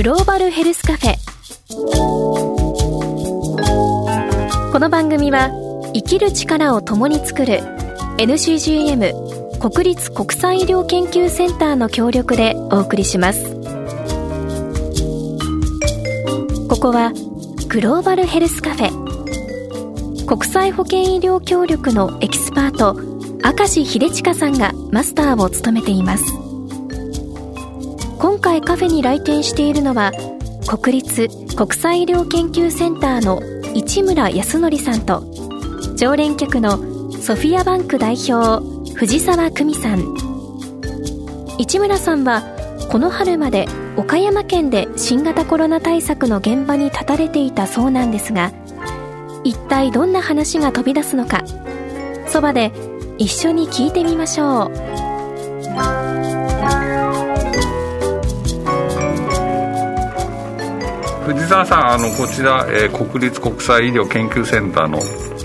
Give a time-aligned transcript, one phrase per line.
[0.00, 1.16] グローバルヘルスカフェ。
[4.72, 5.50] この番組は
[5.92, 7.58] 生きる力を共に作る
[8.16, 13.44] NCGM 国立国際医療研究センターの協力でお送りします。
[16.66, 17.12] ここは
[17.68, 20.24] グローバルヘルスカフェ。
[20.24, 26.39] 国際保健医療協力のエキスパート明石秀親さんがマスターを務めています。
[28.20, 30.12] 今回カフェに来店しているのは
[30.68, 33.40] 国立国際医療研究センターの
[33.74, 35.24] 市村康則さんと
[35.96, 36.76] 常連客の
[37.12, 40.14] ソフィアバンク代表藤沢久美さん。
[41.58, 42.42] 市村さんは
[42.90, 48.52] この春まで岡山県で新型コロナ対策の現場に立たれていたそうなんですが
[49.44, 51.42] 一体どんな話が飛び出すのか
[52.26, 52.70] そばで
[53.16, 54.64] 一緒に聞いてみましょ
[54.96, 54.99] う。
[61.32, 64.98] 藤沢さんあのこちら、えー、国立国際医療研究センターの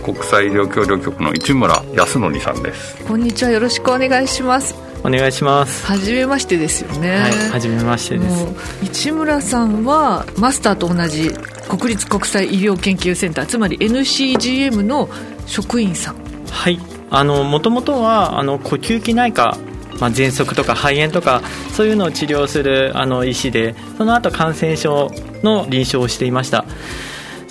[0.03, 3.05] 国際医療協力局の市村康則さんです。
[3.05, 4.73] こんにちはよろしくお願いします。
[5.03, 5.85] お願いします。
[5.85, 7.17] 初めましてですよね。
[7.17, 8.47] はい初めましてです。
[8.81, 11.29] 市村さんはマスターと同じ
[11.69, 15.07] 国立国際医療研究センターつまり NCGM の
[15.45, 16.15] 職員さん。
[16.49, 16.79] はい。
[17.11, 19.55] あのもともとはあの呼吸器内科
[19.99, 25.11] まあ、喘息とか肺炎とかそういうのを治療するあの医師でその後感染症
[25.43, 26.65] の臨床をしていました。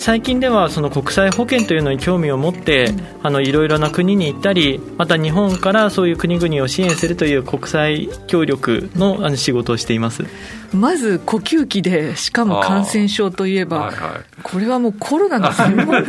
[0.05, 10.23] 最近ではその国際保健というのに興味を持って、あのいろいろな国に行ったりまた日本からそういう国々を支援するという国際協力のあの仕事をしています。
[10.75, 16.01] まず呼吸器でしかも感染症といえば、はいはい、これはもうコロナの専門家？
[16.03, 16.05] い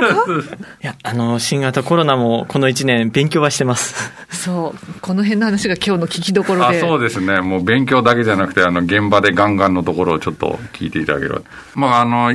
[0.83, 4.13] やあの新型コロナもこの1年勉強はしてます。
[4.29, 6.81] そうこの辺の話が今日の聞きどころで。
[6.81, 7.41] そうですね。
[7.41, 11.41] もう勉強だけじゃなくてあの現場でガンガンのところをちょっと聞いていただければ。
[11.75, 12.33] まああの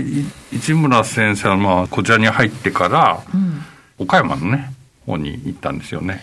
[0.51, 3.61] 市村先生はまあこちらに入ってから、うん、
[3.99, 4.73] 岡山のね
[5.05, 6.21] 方に行ったんですよね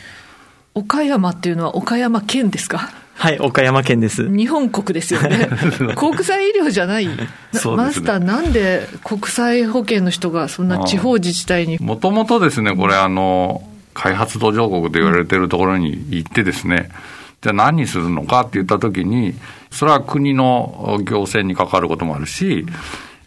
[0.74, 2.90] 岡山っていうのは岡山県ですか？
[3.14, 4.30] はい、岡山県です。
[4.30, 5.48] 日本国ですよね。
[5.98, 7.14] 国際医療じゃない、ね、
[7.76, 11.78] マスター、なんで国際保険の人がそんな地方自治体に？
[11.80, 16.90] もともとですね、これ、あの、開発途上国と言われてるところに行ってですね、
[17.42, 19.34] じゃあ何するのかって言ったときに、
[19.72, 22.66] それは国の行政に関わることもあるし、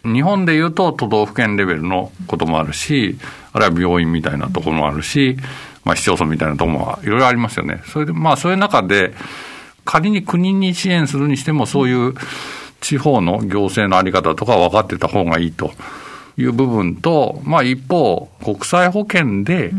[0.04, 3.18] 日本でいうと都道府県レベルのこともあるし、
[3.52, 5.36] あるいは病院みたいなところもあるし、
[5.84, 7.82] まあ、市町村みたいなところもいろいろありますよね。
[7.86, 9.14] それで、まあ、そういう中で、
[9.84, 12.14] 仮に国に支援するにしても、そういう
[12.80, 15.72] 地方の行政の在り方とか分かってた方がいいと
[16.36, 19.72] いう部分と、まあ、一方、国際保険で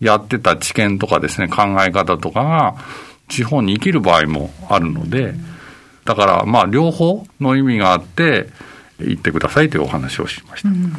[0.00, 2.74] やってた知見とかですね、考え方とかが、
[3.28, 5.34] 地方に生きる場合もあるので、
[6.04, 8.48] だから、まあ、両方の意味があって、
[8.98, 10.68] 行ってくださいというお話をしました。
[10.68, 10.92] うん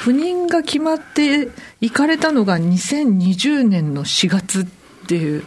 [0.00, 1.50] 赴任が決まって
[1.82, 4.66] 行かれたのが2020年の4月っ
[5.06, 5.44] ていう、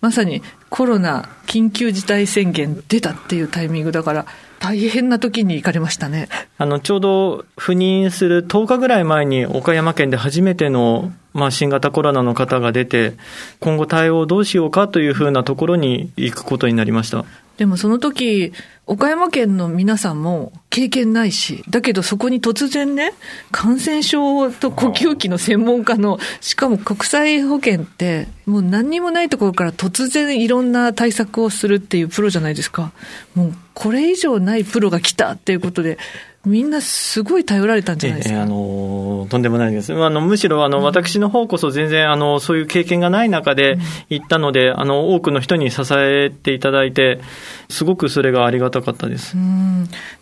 [0.00, 4.26] まさにコロナ緊急事態宣言出たっていうタイミングだから、
[4.58, 6.30] 大変な時に行かれましたね。
[6.56, 13.14] あの、ちょうど赴任する10日ぐらい前に岡山県で初めての、まあ、新型コロナの方が出て、
[13.58, 17.26] 今後対応どうしようかというふうなところに行くことになりました。
[17.60, 18.54] でもその時、
[18.86, 23.12] 岡山県の皆さんも経験ないし、だけどそこに突然ね、
[23.52, 32.92] 感染症と呼吸器の専門家の、しかも国際保険って、もう何にもないところから突然いろんな対策をするっていうプロじゃないですか。
[33.34, 35.98] もうこれ以上ないプロが来たっていうことで、
[36.46, 38.36] みんなすごい頼られたんじゃないですか？
[38.36, 39.92] えー、あのとんでもないです。
[39.92, 43.78] あのむしろあの、うん、私の方こそ全然あのそういう経験がない中で
[44.08, 47.20] 行ったので、うん、あの多くの人に支えていただいて、
[47.68, 49.36] すごくそれがありがたかったです。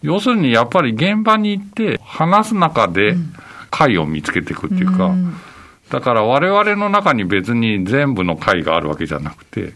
[0.03, 3.15] 要するにやっぱり現場に行って話す中で
[3.71, 5.37] 解を見つけていくっていうか、うん、
[5.91, 9.73] だから我々の中に別に全部の解があるわけじゃなくて。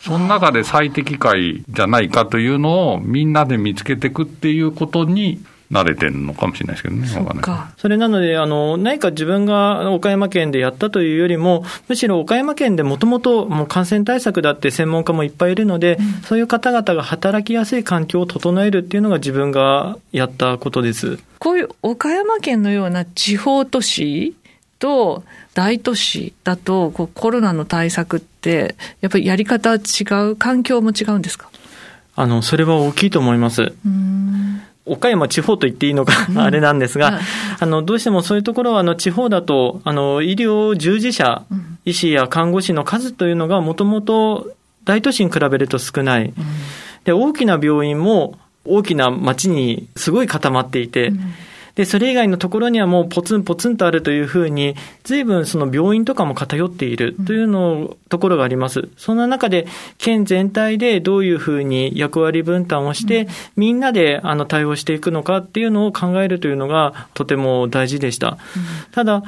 [0.00, 7.20] その中で最適解じゃないかというのをみんなで見つけていくっていうことに慣れてるのかもしれないですけどね、そ
[7.78, 21.18] それなので、あの何か自分が岡山県でやったというよりも、むしろ岡山県でもともと感染対策だって専門家もいっぱいいるので、うん、そういう方々が働きやすい環境を整えるっていうのが、自分がやったことです。
[21.38, 24.34] こういう岡山県のような地方都市
[24.78, 25.24] と
[25.54, 31.48] 大都市だとこうコロナの対策って、やっぱりやり方は違う、環境も違うんですか？
[32.16, 33.72] あのそれは大きいと思います。
[33.84, 34.03] うん
[34.86, 37.20] 岡山地方と言っていいのかあれなんですが、
[37.58, 41.44] あの、どうしてもそういうところは、あの、地方だと、あの、医療従事者、
[41.84, 44.52] 医師や看護師の数というのがもともと
[44.84, 46.32] 大都市に比べると少ない。
[47.04, 51.20] で、大きな病院も、大きな町にすごい固まっていて、うん
[51.74, 58.88] で、それ以外のところにはもうポツンポツンとあるというふうに、随分その病院とかも偏っているというの、ところがあります。
[58.96, 59.66] そんな中で、
[59.98, 63.26] 県全体でどういうふうに役割分担をして、
[63.56, 68.38] みんなであの対応していくのかっていうのを考えるというのがとても大事でした。
[68.92, 69.24] ただ、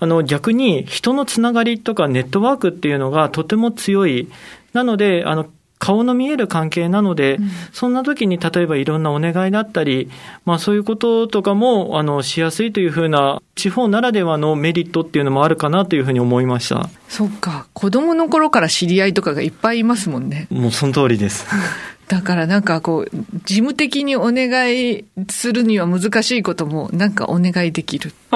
[0.00, 4.28] あの逆に人のつながりとかネットワークっていうのがとても強い。
[4.72, 5.46] なので、あの、
[5.78, 10.10] 顔の見える関係なので、うん、そんな時に例えばいろんなお願いだったり、
[10.44, 16.88] まあそういうこととかも、あの、しやすいというふうな、地方ならではのメリットっていうのもあるかなというふうに思いました。
[17.08, 17.66] そっか。
[17.72, 20.48] 子供の頃から知り合いとかがいっぱいいますもんね。
[20.50, 21.46] もうその通りです。
[22.08, 23.16] だからなんかこう、
[23.46, 28.12] 事務的にお願いするには難しいこともなんかお願いできる。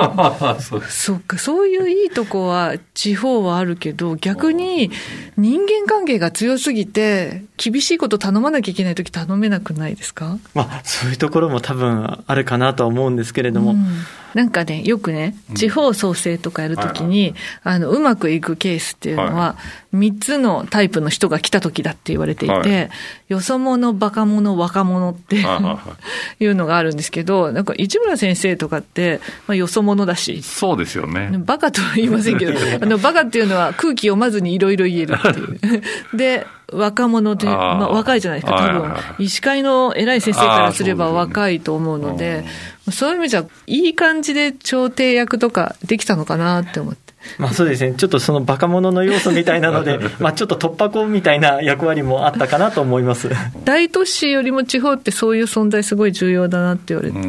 [0.61, 4.91] そうそうか、そういういいとこは地方はあるけど、逆に
[5.37, 10.39] 人間関係が強すぎて、厳しいこと頼まなきゃいけないとき頼めなくないですか？
[10.55, 13.73] まあ、そういうところも多分あるかなとは思うんですけれども。
[13.73, 13.87] うん
[14.35, 19.57] なんかね、よくね、地方創生とかやるときに、あの、うまくいくケースっていうのは、
[19.95, 22.91] 3つのタイプの人が来たときだって言われていて、
[23.29, 25.37] よそ者、バカ者、若者って
[26.41, 30.43] いうのがあるんですけど、なんか市村先生とかって、まあ、よそ者だし。
[30.43, 31.31] そうですよね。
[31.39, 35.83] バカとは言いませんけど、 あの、バカっていうのは空気読まずにいろいろ言えるっていう。
[36.17, 42.45] で、若者で、まあ、若いじゃないですか、多分、医師会の偉い先生からすれば若いと思うので、
[42.91, 47.09] そういう意味じゃ、いい感じで調停役とかできたのかなって思って。
[47.39, 53.29] まあそうですね、ちょっとそのバカ者の要素みたいなので、 まあちょっと突破口みたいな役割もあったかなと思います。
[53.65, 57.29] 大都市よりも地方ってそういう存在、すごい重要だなって言われてて。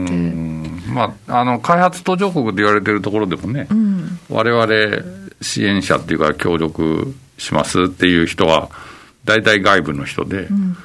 [0.90, 3.68] まあ、あの開発途上国で言われてるところでもね、
[4.30, 5.04] われわれ
[5.42, 8.70] 支援者っていうか、協力しますっていう人は、
[9.30, 10.46] 大体外部の人で。
[10.46, 10.76] うん。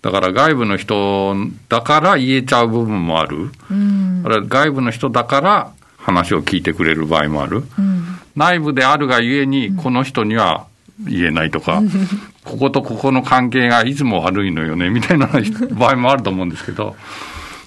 [0.00, 1.34] だから外部の人
[1.68, 10.66] だから言えちゃう部分もある、うん、外部の人だから話を聞いてくれる場合もある、うん、内部であるがゆえに、この人には
[11.06, 11.82] 言えないとか、
[12.44, 15.28] こことここの関係がいつも悪いのよねみたいな
[15.78, 16.96] 場合もあると思うんですけど。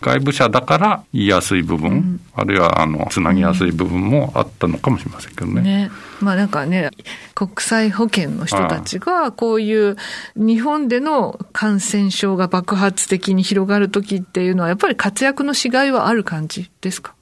[0.03, 5.61] 外部者だから言いやすい部分、うん、あるいはあのつなぎやすい部分もあったのかもしれませんけどね。
[5.61, 5.91] ね。
[6.19, 6.91] まあなんかね、
[7.33, 9.95] 国際保険の人たちが、こういう
[10.35, 17.15] 日本での感染症が爆発的に広がるときっていうのは、やっぱり活躍のしがいはある感じですか？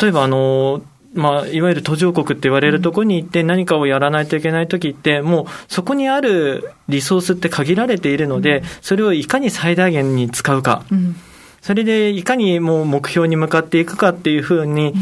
[0.00, 0.82] 例えばあの、
[1.14, 10.84] まあ、いわゆる途上国って言われるところに行って何かをやらないといけないときって、もうそこにあるリソースって限られているので、それをいかに最大限に使うか。
[10.90, 11.16] うん
[11.62, 14.92] それでいかにもう目標に向かっていくかっていうふうに、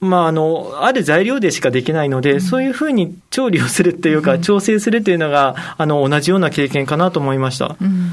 [0.00, 7.76] まあ、あの、ある材料でしかできないので、そういうふうに調理をするっていうか、調整するっていうのが、あの、同じような経験かなと思いました。
[7.80, 8.12] うん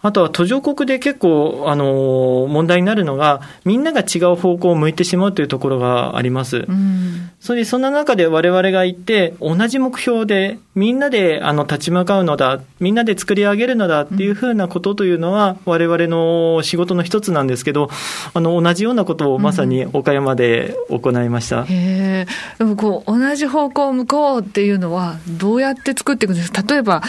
[0.00, 6.58] あとは途上国で結構、あの、問題になるのが、みんなが違う方向を向いてしまうというところがあります。
[6.68, 17.90] うん、それで、そんな中で我々が行って、同じ目標で、みんなで、あの、立ち向かうのだ、みんなで作り上げるのだっていうふうなことというのは、我々の仕事の一つなんですけど、
[18.34, 21.62] あの、同じようなことをまさに岡山で行いました。
[21.62, 22.26] うん、へ
[22.58, 26.62] でもこう、同じ方向を向こうっていうのは、どうやって作っていくんですか？
[26.62, 27.02] 例えば、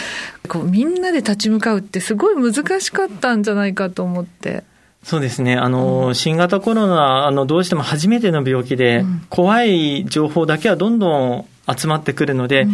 [0.50, 4.64] こう、みんなで立ち向かうってすごい難しかったんじゃないかと思って。
[5.04, 5.54] そうですね。
[5.54, 12.72] あの、うん、新型コロナ、あの、どうしても初めての病気で、怖い情報だけはどんどん集まってくるので、うん、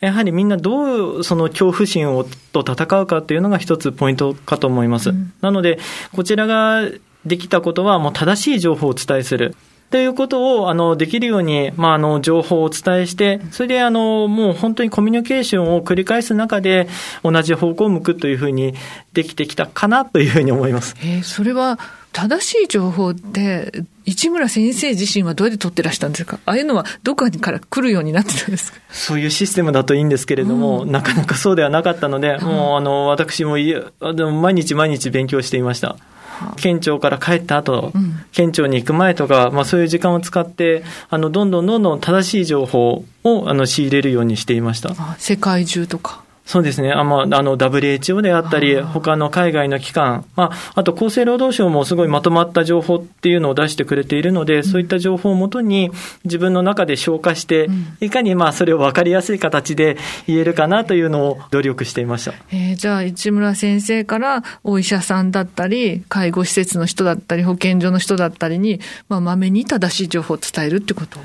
[0.00, 5.10] やはりみんなどうその恐怖心をと戦うかっていうのが一つポイントかと思います。
[5.10, 5.78] うん、なので、
[6.12, 6.82] こちらが
[7.24, 9.56] できたことはもう正しい情報をお伝えする。
[9.94, 16.88] ということを、あの、できるように、まあ、あの、情報をお伝えして、それで、あの、もう本当にコミュニケーションを繰り返す中で、
[17.22, 18.74] 同じ方向を向くというふうに
[19.12, 20.96] できてきたかなというふうに思います。
[21.00, 21.78] えー、それは、
[22.10, 26.40] 正しい情報って、市村先生自身はどうやって取ってらしたんですか？
[26.44, 28.80] ああいうのはどこから来るようになってたんですか？
[28.90, 35.96] そういうシステムだといいんですけれども、うん、なかなかそうではなかったので、もう、あの、私も、でも毎日毎日勉強していました。
[36.56, 44.94] 県庁から帰った後、うん、県庁に行く前とか、まあ、そういう時間を使って、あのどんどんどんどん正しい情報をあの仕入れるようにしていました。
[45.18, 46.23] 世界中とか。
[46.46, 46.92] そうですね。
[46.92, 55.90] あまあ、あの、WHO であったり、他の海外の機関、まあ、あと厚生労働省もすごいまとまった情報っていうのを出してくれているので、うん、そういった情報をもとに
[56.24, 59.96] 自分の中で消化して、うん、いかにまあ、それを分かりやすい形で
[60.26, 62.34] 言えるかなというのを努力していました。
[62.52, 71.18] えー、じゃあ、市村先生からお医者さんだったり、介護施設の人だったり、保健所の人だったりに、まあ、まめに正しい情報を伝えるってこと？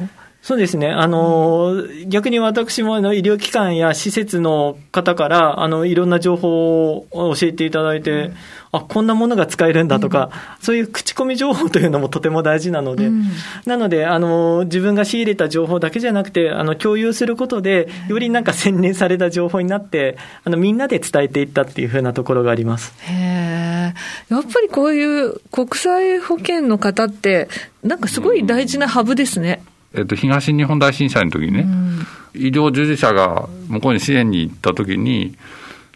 [0.50, 0.90] そうですね。
[0.90, 1.76] あの、
[2.08, 8.36] 逆に私もあの医療機関や施設の方から、あの、いろんな情報を教えていただいて、うん、
[8.72, 13.26] あ、こんなものが使えるんだとか、うん、そういう口コミ情報というのもとても大事なので、うん、
[13.68, 22.96] なので、あの、自分が仕入れた情報だけじゃなくて、あの、共有することで、よりなんか洗練された情報になって、あの、みんなで伝えていったっていうふうなところがあります。
[23.04, 23.94] へ
[24.30, 27.50] やっぱりこういう国際保険の方って、
[27.84, 29.62] なんかすごい大事なハブですね。
[29.94, 32.00] えっと、東日本大震災の時にね、うん、
[32.36, 35.36] 医療従事者が向こうに支援に行った時に、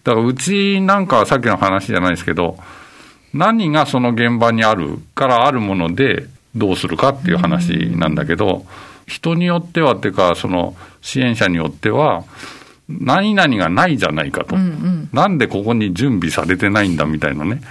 [0.03, 2.57] だからうちなんかはさっきの話じゃないですけど、
[3.33, 8.63] 何がその現場にあるからあるものでどうするかっていう話なんだけど、うん、
[9.07, 12.23] 人によってはっていうか、その支援者によっては、
[12.89, 17.61] 何々がないじゃないかと、うんうん、なんでここに準備されてないんだみたいなね、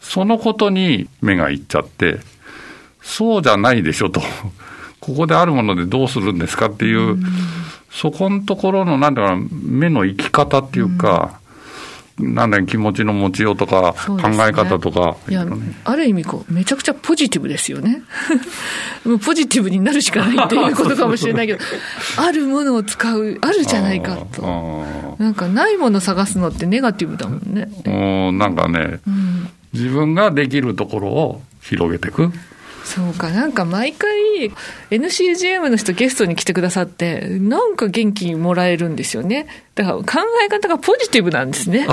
[0.00, 2.18] そのことに目がいっちゃって、
[3.02, 4.20] そうじゃないでしょと。
[5.04, 7.18] ここであるものでどうするんですかっていう、
[7.90, 11.40] そこのところの、なんだか目の生き方っていうか、
[12.18, 14.18] なんだ気持ちの持ちようとか、考
[14.48, 15.46] え方とか、ね、いや、
[15.84, 18.02] ある意味こう、めちゃくちゃポジティブですよね。
[19.04, 21.58] もうポジティブになるしかないっていうことかもしれないけど、
[22.16, 24.86] あるものを使う、あるじゃないかと。
[25.18, 27.68] なんかないもの探すのってネガティブだもんね。
[27.84, 32.32] うん、なんかね、うん、自分ができるところを広げていく。
[32.84, 34.52] そうか、なんか毎回、
[34.90, 39.46] NCGM の人ゲストに来てくださって、なんか元気もらえるんですよね。
[39.74, 40.04] だから考
[40.44, 41.86] え方がポジティブなんですね。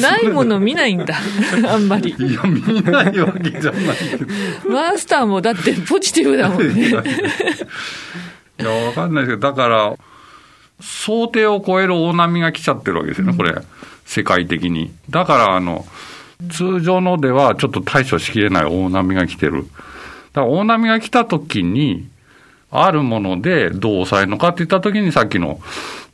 [0.00, 1.14] ないもの見ないんだ、
[1.72, 2.14] あんまり。
[2.18, 4.70] いや、見ないわけじゃないけど。
[4.70, 6.88] マスターもだってポジティブだもんね。
[6.88, 9.94] いや、わかんないですけど、だから、
[10.80, 13.54] 想定を超える大波が来ちゃってるわけですよね、これ、
[14.04, 14.92] 世界的に。
[15.08, 15.86] だから、あの、
[16.50, 19.66] 通常のではちょっと対処しきれない大波が来てる。
[20.32, 22.08] だから大波が来た時に、
[22.70, 25.60] あるものでどう抑えるのかって言った時に、さっきの、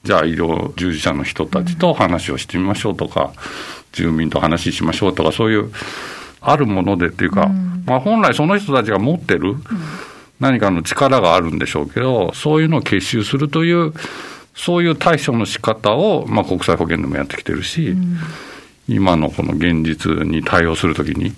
[0.03, 3.33] じゃあ医療従事者の人たちと話をしてみましょうとか、
[3.93, 5.71] 住民と話しましょうとか、そういう、
[6.41, 7.49] あるものでっていうか、
[7.87, 9.57] まあ本来その人たちが持ってる
[10.41, 13.93] 何かの力があるんでしょうけど、そういうのを結集するという、
[14.55, 17.97] そういう対処の仕方を、まあ国際保険でもやってきてるし、
[18.89, 21.35] 今のこの現実に対応するときに、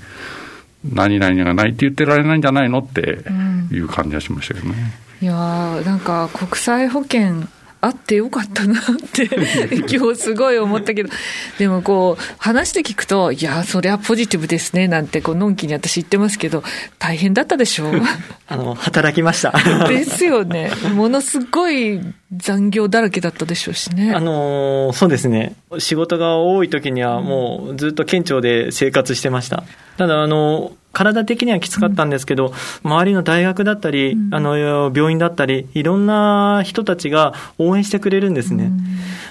[0.84, 3.24] 何々がないって言ってられないんじゃないのって
[3.70, 4.74] いう感じがしましたけどね。
[5.20, 5.34] うん、いや
[5.84, 7.42] なんか国際保険
[7.82, 8.82] あってよかったなっ
[9.12, 9.28] て
[9.90, 11.08] 今日すごい思ったけど、
[11.58, 16.62] でもこう、話して聞くと、いや、そりゃのジティブですね、なんて、こう、のんきに私言ってますけど、
[16.98, 18.02] 大変だったでしょう
[18.48, 19.54] あの、働きました。
[19.88, 20.70] ですよね。
[20.94, 22.00] ものすごい
[22.36, 24.12] 残業だらけだったでしょうしね。
[24.14, 25.54] あのそうですね。
[25.78, 29.64] 仕事が多い時にはもうずっと県庁で生活してました。
[29.96, 32.48] ただ、あの体的にはきつかったんですけど、
[32.84, 34.56] うん、周りの大学だったり、うん、あの
[34.94, 38.64] 病院だったり、いろんな人たちが応援してくれるんですね。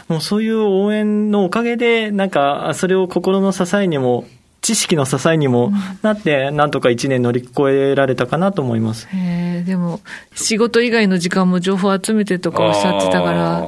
[0.09, 4.25] うん、もうそういう応援のおかげで、なんか、それを心の支えにも、
[4.61, 9.07] 知識の支えにもなって、なんとか1年乗り越えられたかなと思います。
[9.11, 10.01] へでも、
[10.35, 13.67] 仕事以外の時間も情報集めてとかおっしゃってたから、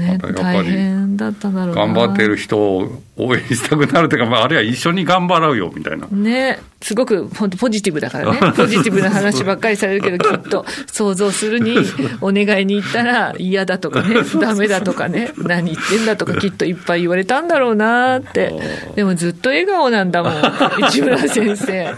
[0.00, 6.06] ね、大変だっただろう頑張ってる人を応援したくなるというか、まあ、あるいは一緒に頑張ろうよみたいな。
[6.10, 11.76] ね、すごく本当ポジティブだからね、 ポジティブな話ばっかりされるけど、きっと想像するに、
[12.20, 18.54] お願いに行ったら嫌だとかね、 ダメだとかね、何言ってんだとか、きっといっぱい言われたんだろうなって、
[18.96, 20.32] でもずっと笑顔なんだもん、
[20.88, 21.94] 市村先生。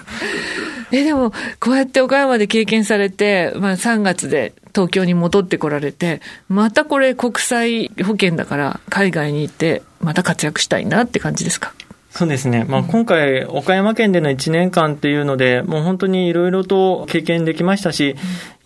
[0.92, 11.74] え、でも、こうやって岡山で経験されて、まあ3月で東京に戻ってこられて、またこれ国際保険だから海外に行って、また活躍したいなって感じですか？
[12.10, 12.66] そうですね。
[12.68, 18.16] まあ、今回、岡山県での1年間っていうので、もう本当にいろいろと経験できましたし、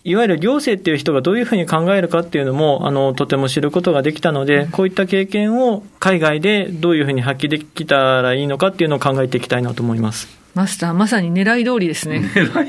[0.03, 10.27] いわゆる行政っていう人がどういうふうに考えるかっていうのも、あの、とても知ることができたので、こういった経験を海外でどういうふうに発揮できたらいいのかっていうのを考えていきたいなと思います。
[10.57, 12.23] マスター、まさに狙い通りですね。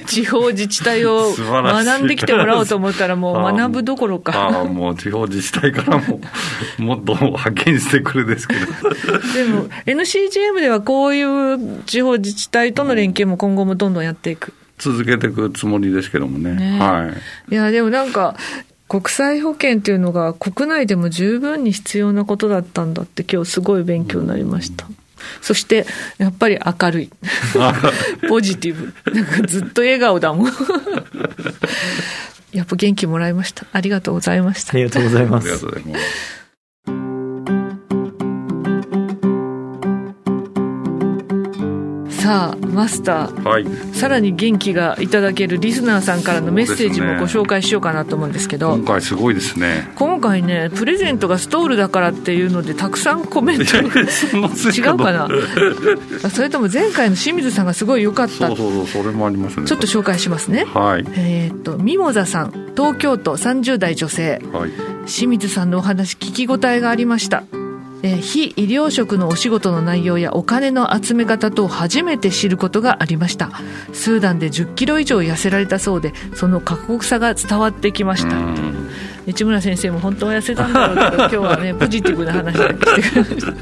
[0.05, 4.39] 地方自治体を学んできてもらおうと思ったら、もう学ぶどころか。
[4.39, 6.21] ああ、もう地方自治体からも、
[6.77, 8.67] もっと派遣してくるですけど。
[9.33, 14.53] でも、NCGM ではこういう地方自治体との連携も今後もどんどんやっていく。
[14.77, 16.57] 続けていくつもりですけどもね。
[16.57, 17.11] ねは
[17.51, 17.55] い。
[17.55, 18.37] いや、でもなんか、
[18.87, 24.85] 国際保険っていうのが国内でも十分に必要なことだったんだって今日すごい勉強になりました。
[24.85, 24.97] うん
[25.41, 25.87] そして、
[26.19, 27.11] やっぱり明るい。
[28.29, 28.93] ポジティブ。
[29.13, 30.53] なんかずっと笑顔だもん。
[32.53, 33.67] やっぱ元気もらいました。
[33.73, 34.73] ありがとうございました。
[34.73, 35.67] ありがとうございます。
[42.29, 43.67] ささあマスターはい。
[43.95, 49.91] さらに元気がいただけるリスナーさんからのメッセージもご紹介しようかなと思うんですけど今回すごいですね。
[49.95, 53.81] 今回ねプレゼントがストールだからっていうのでたくさんコメント 違
[54.91, 55.29] うかな？
[56.23, 59.67] あそれとも前回の清水さんがすごい良かったそうそうそう、それもありますね。
[59.67, 61.07] ちょっと紹介しますねはい。
[61.17, 64.71] えーっとミモザさん東京都30代女性はい。
[65.07, 67.45] 清水さんのお話聞き応えがありました、
[68.03, 73.51] えー非医療職のお仕事の内容やお金の集め方と初めて知ることがありました。
[73.93, 78.37] スーダンで1 0キロ以上痩せられたそうでその過酷さが伝わってきました。
[78.37, 78.91] うん。
[79.27, 83.53] 市村先生も本当は痩せたんだろうけど今日はね ポジティブな話が来てくれました。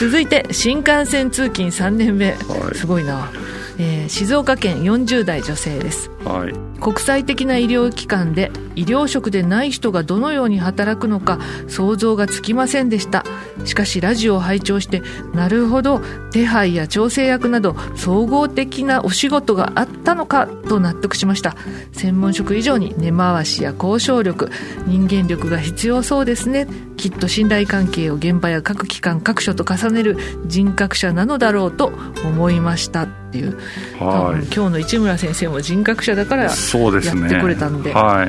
[0.00, 2.74] 続いて新幹線通勤3年目、はい。
[2.74, 3.30] すごいな、
[3.78, 6.10] えー静岡県40代女性です。
[6.24, 6.52] はい。
[6.80, 13.24] 国際的な医療機関で医療職でない人がどのように働くのか想像がつきませんでした。
[13.64, 16.00] しかしラジオを拝聴してなるほど
[16.32, 21.56] 手配や調整役など総合的なお仕事があったのかと納得しました。
[21.92, 24.50] 専門職以上に根回しや交渉力
[24.86, 26.66] 人間力が必要そうですね。
[26.96, 31.92] きっと信頼関係を現場や各機関各所と重ねる人格者なのだろうと
[32.24, 33.06] 思いました。
[33.34, 33.58] っていう、
[33.93, 34.40] 多はい。
[34.40, 37.22] 分今日の市村先生も人格者だからそうですね。
[37.22, 37.92] やってこれたんで。
[37.92, 38.28] はい。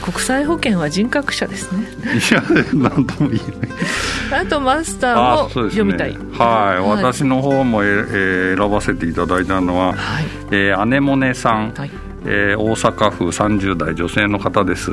[0.00, 1.86] 国際保険は人格者ですね。
[2.30, 2.42] いや、
[2.74, 3.40] なんとも言
[4.30, 4.42] えない。
[4.42, 7.02] あとマスターも読みたい、はい、はい。
[7.02, 10.24] 私の方も、えー選ばせていただいたのは、はい。
[10.50, 11.90] えー、姉もねさん、はい。
[12.24, 14.90] えー大阪府30代女性の方です、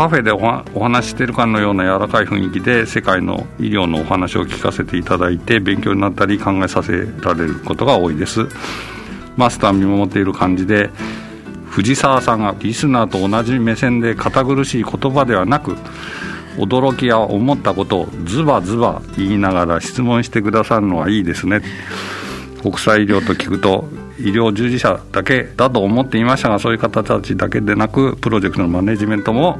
[0.00, 8.46] カフェでお話ししているかのような柔らかい雰囲気で世界の医療のお話を聞かせていただいて勉強になったり考えさせられることが多いです。
[9.36, 10.88] マスター見守っている感じで
[11.68, 15.76] 藤沢さんがリスナーと同じ目線で堅苦しい言葉ではなく
[16.56, 21.60] 驚きや思ったことをズバズバ言いながら質問してくださるのはいいですね。
[22.62, 23.86] 国際医療と聞くと
[24.28, 29.58] 医療従事者だけだと思っていましたがそういう方たちだけでなくプロジェクトのマネジメントも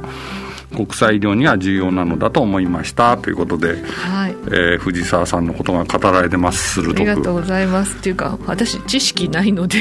[0.75, 3.17] 国際医療には重要なのだと思いました。
[3.17, 4.35] ということで、はい。
[4.47, 6.81] えー藤沢さんのことが語られてます。
[6.81, 7.97] 鋭ありがとうくございます。
[7.97, 9.79] っていうか私知識ないので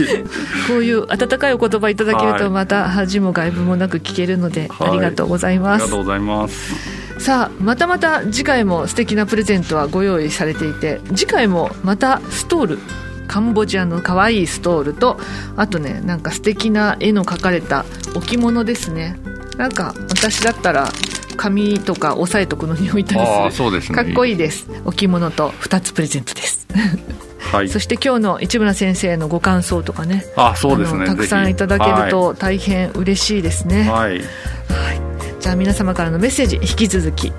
[0.68, 2.40] こういう温かいお言葉いただけるはい。
[2.40, 4.90] とまた恥も外部もなく聞けるので、はい。
[4.90, 5.84] ありがとうございあます。
[5.84, 6.74] りがとうございます。
[7.18, 12.78] さあまたまた次回も素敵なプレゼントはご用意されていて次回もまたストール
[13.32, 15.18] カンボジアの可愛いストールと
[15.56, 19.16] あとねなんか素敵な絵の描かれた置物ですね。
[19.56, 20.90] なんか私だったら
[21.38, 23.32] 紙とか押さえとくのに置いたりする。
[23.32, 23.96] ああそうですね。
[23.96, 24.68] かっこいいです。
[24.84, 26.66] 置物と2つプレゼントです。
[27.38, 27.70] はい。
[27.70, 30.26] そして今日の市村先生のご感想とかね。
[30.36, 31.06] あそうですね。
[31.06, 34.22] たくさんいただけると大変嬉しいですね、はい、はい。
[35.40, 37.32] じゃあ皆様からのメッセージ引き続き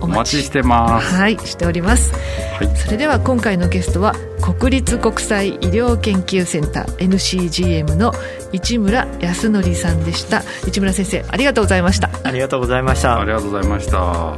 [0.00, 1.14] おお待ち待ちしてます。
[1.14, 2.12] はいしております。
[2.12, 2.76] はい。
[2.76, 8.12] それでは今回のゲストは国立国際医療研究センター NCGM の
[8.52, 10.42] 市村康則さんでした。
[10.66, 12.10] 市村先生ありがとうございました。
[12.24, 13.20] ありがとうございました。
[13.20, 14.36] ありがとうございました。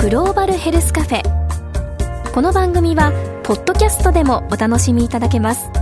[0.00, 1.42] グローバルヘルスカフェ。
[2.32, 5.81] この番組はポッドキャストでもお楽しみいただけます